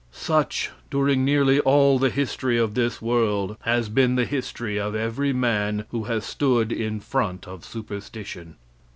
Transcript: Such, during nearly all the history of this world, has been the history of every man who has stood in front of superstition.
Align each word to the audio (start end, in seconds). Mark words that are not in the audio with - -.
Such, 0.11 0.71
during 0.89 1.23
nearly 1.23 1.59
all 1.59 1.99
the 1.99 2.09
history 2.09 2.57
of 2.57 2.73
this 2.73 3.03
world, 3.03 3.55
has 3.65 3.87
been 3.87 4.15
the 4.15 4.25
history 4.25 4.79
of 4.79 4.95
every 4.95 5.31
man 5.31 5.85
who 5.91 6.05
has 6.05 6.25
stood 6.25 6.71
in 6.71 6.99
front 6.99 7.47
of 7.47 7.63
superstition. 7.63 8.55